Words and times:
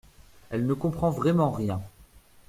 Elle 0.49 0.65
ne 0.65 0.73
comprend 0.73 1.11
vraiment 1.11 1.51
rien! 1.51 1.79